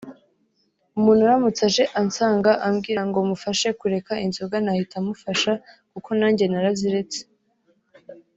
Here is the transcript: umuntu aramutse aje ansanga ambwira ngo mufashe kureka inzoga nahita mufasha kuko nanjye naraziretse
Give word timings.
umuntu 0.97 1.21
aramutse 1.23 1.61
aje 1.69 1.83
ansanga 2.01 2.51
ambwira 2.67 3.01
ngo 3.07 3.19
mufashe 3.29 3.67
kureka 3.79 4.13
inzoga 4.25 4.55
nahita 4.65 4.97
mufasha 5.07 5.51
kuko 5.91 6.09
nanjye 6.19 6.45
naraziretse 6.47 7.19